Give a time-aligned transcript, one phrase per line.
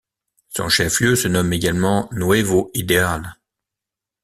[0.49, 3.37] Son chef-lieu se nomme également Nuevo Ideal.